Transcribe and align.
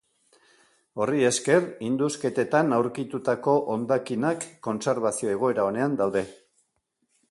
Horri 1.03 1.25
esker, 1.27 1.67
indusketetan 1.89 2.73
aurkitutako 2.79 3.57
hondakinak 3.75 4.49
kontserbazio-egoera 4.71 5.73
onean 5.73 6.01
daude. 6.03 6.31